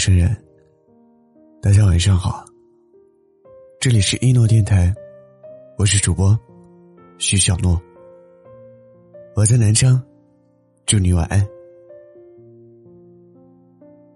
[0.00, 0.34] 陌生人，
[1.60, 2.42] 大家晚上好。
[3.78, 4.94] 这里是一诺电台，
[5.76, 6.34] 我是主播
[7.18, 7.78] 徐小诺。
[9.36, 10.02] 我在南昌，
[10.86, 11.46] 祝你晚安。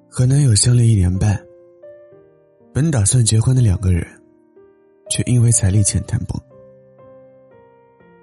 [0.08, 1.38] 和男友相恋一年半，
[2.72, 4.06] 本打算结婚的两个人，
[5.10, 6.40] 却因为彩礼钱谈崩。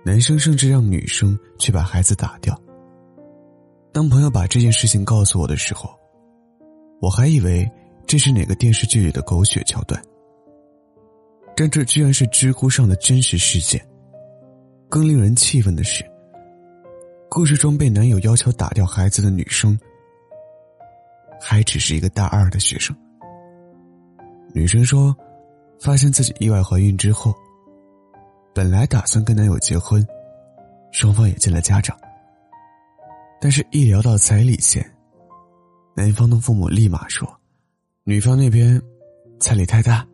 [0.04, 2.60] 男生甚至让女生去把孩子打掉。
[3.92, 5.92] 当朋友把这件事情告诉我的时候，
[7.02, 7.70] 我还以为
[8.06, 10.00] 这是哪个电视剧里的狗血桥段，
[11.56, 13.84] 但这居然是知乎上的真实事件。
[14.88, 16.06] 更令人气愤的是，
[17.28, 19.80] 故事中被男友要求打掉孩子的女生，
[21.40, 22.96] 还只是一个大二的学生。
[24.54, 25.16] 女生说，
[25.80, 27.34] 发现自己意外怀孕之后，
[28.54, 30.06] 本来打算跟男友结婚，
[30.92, 31.98] 双方也见了家长。
[33.40, 34.86] 但是，一聊到彩礼钱，
[35.94, 37.28] 男方的父母立马说
[38.06, 38.82] ：“女方那边
[39.40, 40.08] 彩礼太大，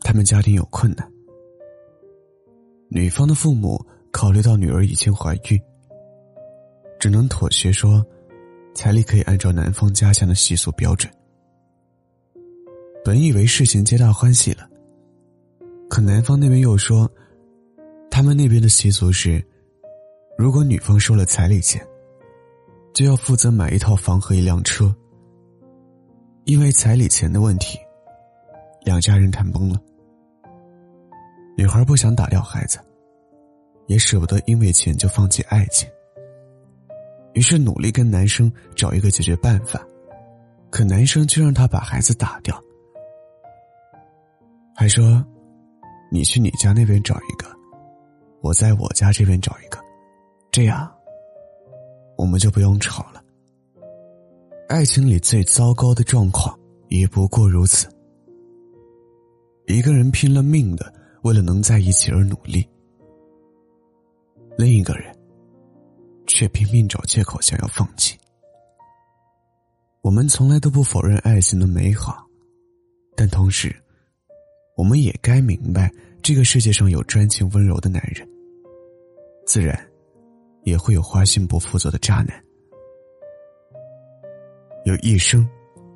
[0.00, 1.12] 他们家庭有困难。”
[2.90, 5.60] 女方的父母考虑到女儿已经怀孕，
[6.98, 8.04] 只能妥协说，
[8.74, 11.12] 彩礼可以按照男方家乡的习俗标准。
[13.04, 14.68] 本以为事情皆大欢喜了，
[15.88, 17.10] 可男方那边又说，
[18.10, 19.42] 他们那边的习俗是，
[20.36, 21.86] 如果女方收了彩礼钱。
[22.98, 24.92] 就要负责买一套房和一辆车。
[26.46, 27.78] 因为彩礼钱的问题，
[28.84, 29.80] 两家人谈崩了。
[31.56, 32.80] 女孩不想打掉孩子，
[33.86, 35.88] 也舍不得因为钱就放弃爱情，
[37.34, 39.80] 于是努力跟男生找一个解决办法，
[40.68, 42.60] 可男生却让她把孩子打掉，
[44.74, 45.24] 还说
[46.10, 47.46] ：“你去你家那边找一个，
[48.40, 49.78] 我在我家这边找一个，
[50.50, 50.92] 这样。”
[52.18, 53.24] 我们就不用吵了。
[54.68, 57.88] 爱情里最糟糕的状况也不过如此。
[59.66, 60.92] 一个人拼了命的
[61.22, 62.68] 为了能在一起而努力，
[64.58, 65.16] 另一个人
[66.26, 68.18] 却拼命找借口想要放弃。
[70.02, 72.26] 我们从来都不否认爱情的美好，
[73.14, 73.74] 但同时，
[74.76, 75.90] 我们也该明白，
[76.22, 78.28] 这个世界上有专情温柔的男人，
[79.46, 79.87] 自然。
[80.68, 82.44] 也会有花心不负责的渣男，
[84.84, 85.48] 有一生、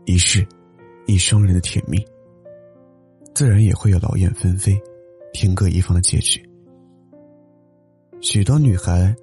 [0.07, 0.47] 一世、
[1.07, 2.05] 一双人的甜蜜，
[3.35, 4.81] 自然也会有劳燕分飞、
[5.33, 6.43] 天各一方的结局。
[8.21, 9.15] 许多女孩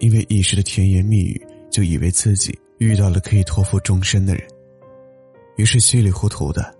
[0.00, 4.46] 因为一时的甜言蜜语，就以为自己遇到了可以托付终身的人，
[5.56, 6.74] 于是稀里糊涂的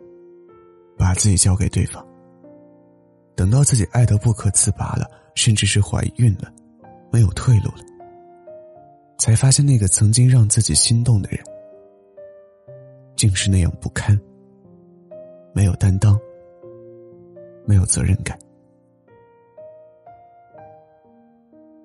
[0.96, 2.04] 把自己交给对方。
[3.34, 6.52] 等到自己爱得不可自拔了，甚至是怀孕了，
[7.12, 7.84] 没有退路了。
[9.18, 11.40] 才发现，那个曾经让自己心动的人，
[13.16, 14.18] 竟是那样不堪，
[15.52, 16.18] 没有担当，
[17.66, 18.38] 没有责任感。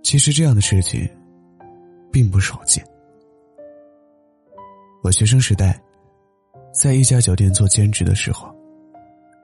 [0.03, 1.09] 其实这样的事情，
[2.11, 2.85] 并不少见。
[5.01, 5.81] 我学生时代，
[6.71, 8.47] 在一家酒店做兼职的时候，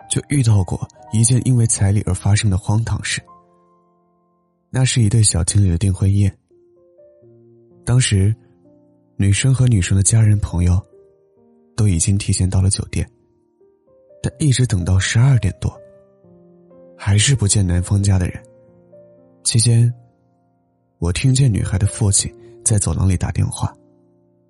[0.09, 3.19] 就遇到过一件因为彩礼而发生的荒唐事。
[4.69, 6.38] 那是一对小情侣的订婚宴。
[7.89, 8.31] 当时，
[9.15, 10.79] 女生和女生的家人朋友
[11.75, 13.03] 都已经提前到了酒店，
[14.21, 15.75] 但一直等到十二点多，
[16.95, 18.39] 还是不见男方家的人。
[19.43, 19.91] 期间，
[20.99, 22.31] 我听见女孩的父亲
[22.63, 23.75] 在走廊里打电话，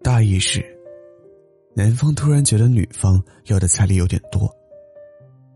[0.03, 0.61] 大意是，
[1.73, 4.53] 男方突然觉得女方要的彩礼有点多，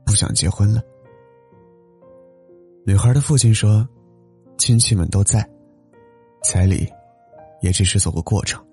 [0.05, 0.81] 不想结婚了。
[2.85, 3.85] 女孩的父亲说，
[4.57, 5.45] 亲戚们都在，
[6.45, 6.89] 彩礼。
[7.63, 8.63] 也只是走个过程。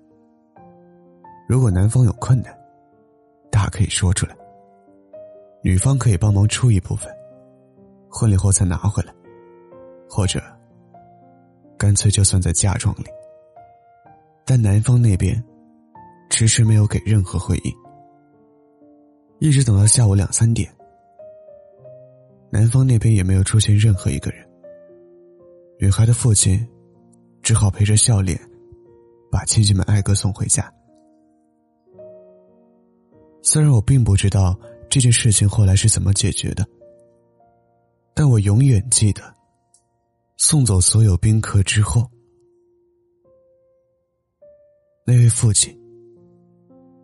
[1.47, 2.53] 如果男方有困难，
[3.49, 4.35] 大可以说出来，
[5.63, 7.09] 女方可以帮忙出一部分，
[8.09, 9.13] 婚礼后再拿回来，
[10.09, 10.41] 或者
[11.77, 13.05] 干脆就算在嫁妆里。
[14.45, 15.41] 但男方那边
[16.29, 17.73] 迟迟没有给任何回应，
[19.39, 20.69] 一直等到下午两三点，
[22.49, 24.45] 男方那边也没有出现任何一个人。
[25.79, 26.67] 女孩的父亲
[27.41, 28.37] 只好陪着笑脸。
[29.31, 30.71] 把亲戚们挨个送回家。
[33.41, 36.67] 虽然我并不知道这件事情后来是怎么解决的，
[38.13, 39.23] 但我永远记得，
[40.37, 42.05] 送走所有宾客之后，
[45.05, 45.75] 那位父亲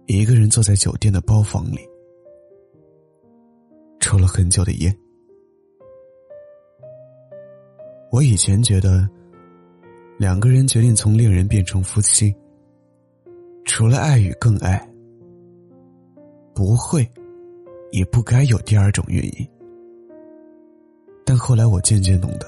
[0.05, 1.79] 一个人坐在酒店的包房里，
[3.99, 4.95] 抽了很久的烟。
[8.11, 9.09] 我以前觉得。
[10.17, 12.35] 两个人决定从恋人变成夫妻，
[13.65, 14.77] 除了爱与更爱，
[16.55, 17.07] 不会，
[17.91, 19.47] 也不该有第二种原因。
[21.23, 22.47] 但后来我渐渐懂得，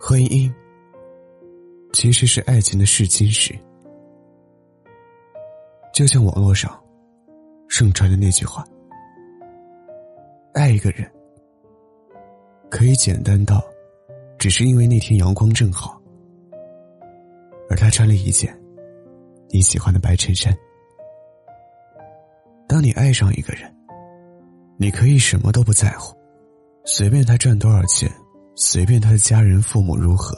[0.00, 0.52] 婚姻
[1.92, 3.54] 其实是爱情的试金石。
[5.92, 6.76] 就像网络上
[7.68, 8.64] 盛传的那句话
[10.54, 11.08] ：“爱一个人，
[12.68, 13.62] 可以简单到，
[14.38, 15.99] 只是因为那天阳光正好，
[17.70, 18.54] 而他穿了一件
[19.48, 20.52] 你喜欢的白衬衫。”
[22.68, 23.74] 当你爱上一个人，
[24.76, 26.14] 你可以什么都不在乎。
[26.84, 28.10] 随便他赚多少钱，
[28.56, 30.36] 随便他的家人父母如何，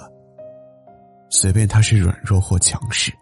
[1.30, 3.12] 随便他是软弱或强势，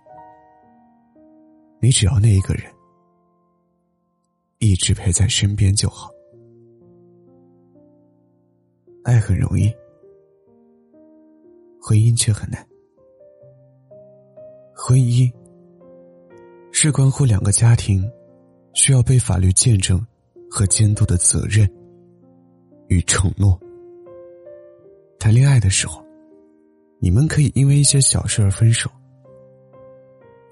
[1.80, 2.64] 你只要那一个人
[4.58, 6.10] 一直陪在身边就好。
[9.04, 9.70] 爱很容易，
[11.80, 12.69] 婚姻却很难。
[14.82, 15.30] 婚姻
[16.72, 18.02] 是关乎两个家庭
[18.72, 20.04] 需要被法律见证
[20.50, 21.70] 和监督的责任。
[22.88, 23.60] 与承诺。
[25.18, 26.02] 谈恋爱的时候，
[26.98, 28.90] 你们可以因为一些小事而分手，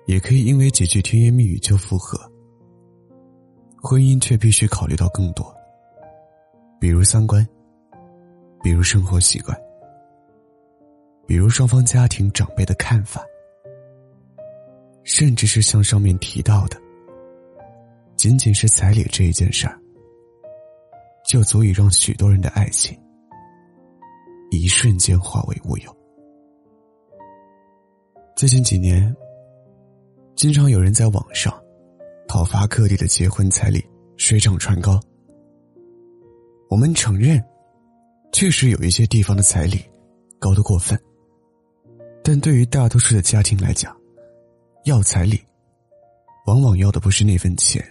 [0.07, 2.21] 也可以因为几句甜言蜜语就复合。
[3.83, 5.53] 婚姻却必须考虑到更多，
[6.79, 7.45] 比如三观，
[8.63, 9.59] 比如生活习惯，
[11.27, 13.25] 比如双方家庭长辈的看法，
[15.09, 16.79] 甚至是像上面提到的，
[18.15, 19.81] 仅仅是彩礼这一件事儿。
[21.27, 22.97] 就足以让许多人的爱情
[24.51, 25.97] 一瞬间化为乌有。
[28.37, 29.15] 最近几年，
[30.37, 31.59] 经常有人在网上
[32.29, 33.83] 讨伐各地的结婚彩礼
[34.19, 35.01] 水涨船高。
[36.69, 37.43] 我们承认，
[38.31, 39.83] 确实有一些地方的彩礼
[40.39, 41.01] 高得过分，
[42.23, 43.98] 但对于大多数的家庭来讲，
[44.89, 45.41] 要彩礼，
[46.47, 47.83] 往往要的不是那份钱。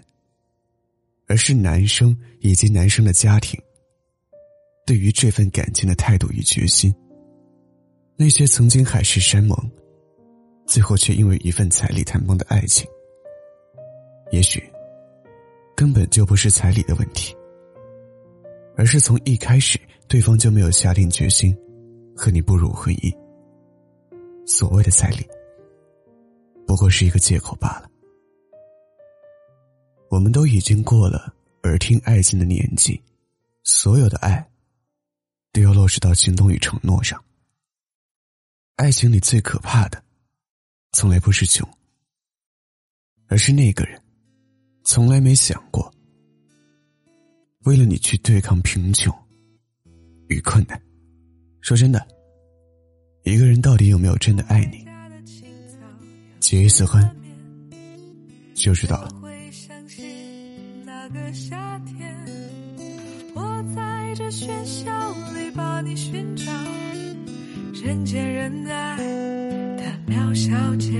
[1.29, 3.61] 而是男生以及男生的家庭
[4.85, 6.93] 对于这份感情的态度与决心。
[8.15, 9.57] 那些曾经海誓山盟，
[10.65, 12.87] 最后却因为一份彩礼谈崩的爱情，
[14.31, 14.63] 也许
[15.75, 17.35] 根本就不是彩礼的问题，
[18.77, 19.77] 而是从一开始
[20.07, 21.53] 对方就没有下定决心
[22.15, 23.13] 和你步入婚姻。
[24.45, 25.27] 所谓的彩礼，
[26.77, 27.89] 过是一个借口罢了。
[30.09, 31.33] 我们都已经过了
[31.63, 33.01] 耳听爱情的年纪，
[33.63, 34.49] 所有的爱
[35.51, 37.21] 都要落实到行动与承诺上。
[38.77, 40.01] 爱情里最可怕的，
[40.93, 41.67] 从来不是穷，
[43.27, 44.01] 而是那个人
[44.85, 45.91] 从来没想过
[47.65, 49.13] 为了你去对抗贫穷
[50.29, 50.81] 与困难。
[51.59, 52.07] 说真的，
[53.23, 54.86] 一个人到底有没有真的爱你，
[56.49, 57.05] 结一次婚
[58.55, 59.09] 就知道了。
[61.13, 62.15] 个夏天，
[63.33, 63.41] 我
[63.75, 64.89] 在这喧嚣
[65.35, 66.49] 里把你寻找，
[67.83, 68.95] 人见人爱
[69.75, 70.91] 的苗小姐。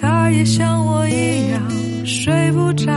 [0.00, 2.92] 她也像我一样睡不着，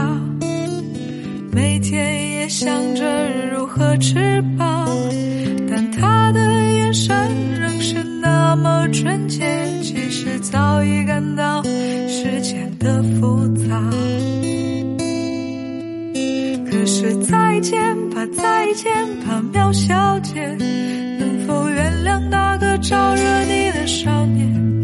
[1.50, 4.64] 每天也想着如何吃饱，
[8.94, 9.44] 纯洁，
[9.82, 13.90] 其实早已感到世间的复杂。
[16.70, 18.92] 可是再见吧，再见
[19.26, 20.40] 吧，苗小姐，
[21.18, 24.80] 能否原谅那个招惹你的少年？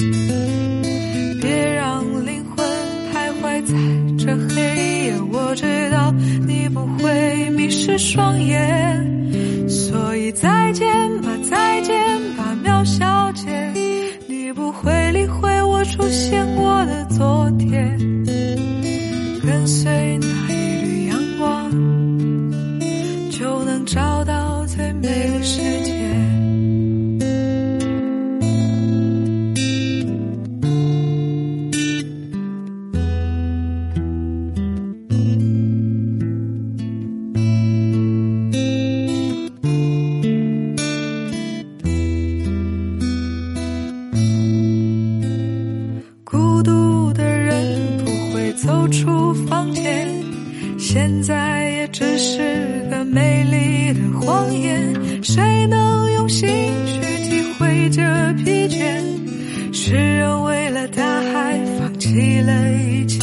[1.40, 2.66] 别让灵魂
[3.12, 3.74] 徘徊在
[4.18, 4.60] 这黑
[5.04, 6.12] 夜，我知道
[6.48, 10.89] 你不会迷失双眼，所以再见
[17.80, 18.09] 昨
[48.62, 50.06] 走出房间，
[50.78, 55.22] 现在也只是个美丽的谎言。
[55.22, 56.48] 谁能用心
[56.84, 58.02] 去体会这
[58.44, 59.02] 疲倦？
[59.72, 63.18] 诗人为了大海放弃了一切。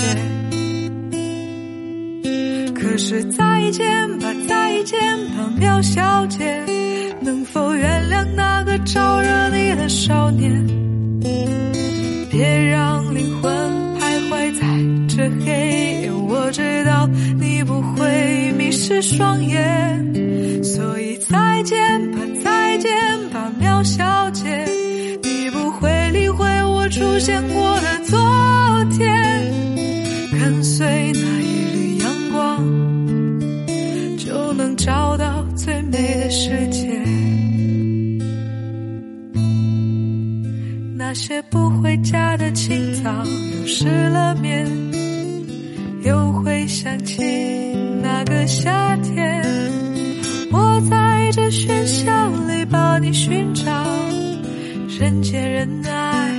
[2.74, 5.00] 可是再见吧，再见
[5.36, 6.63] 吧，苗小姐，
[18.88, 22.89] 是双眼，所以再见吧，再见
[23.32, 24.65] 吧，苗小姐，
[25.22, 28.17] 你不会理会我出现过的昨
[28.98, 29.44] 天，
[30.39, 32.65] 跟随那一缕阳光，
[34.17, 36.88] 就能找到最美的世界。
[40.96, 44.65] 那些不回家的清早，又失了眠，
[46.07, 47.21] 又会想起
[48.01, 49.43] 那个夏天。
[50.53, 53.69] 我在这喧嚣里把你寻找，
[54.97, 56.37] 人见人爱。